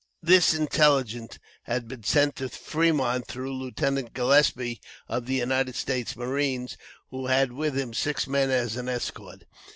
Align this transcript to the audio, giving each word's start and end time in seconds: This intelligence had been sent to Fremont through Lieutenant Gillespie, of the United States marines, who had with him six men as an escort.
This 0.23 0.55
intelligence 0.55 1.37
had 1.65 1.87
been 1.87 2.03
sent 2.03 2.35
to 2.37 2.49
Fremont 2.49 3.27
through 3.27 3.53
Lieutenant 3.53 4.15
Gillespie, 4.15 4.81
of 5.07 5.27
the 5.27 5.35
United 5.35 5.75
States 5.75 6.15
marines, 6.15 6.75
who 7.11 7.27
had 7.27 7.51
with 7.51 7.77
him 7.77 7.93
six 7.93 8.25
men 8.25 8.49
as 8.49 8.75
an 8.77 8.89
escort. 8.89 9.43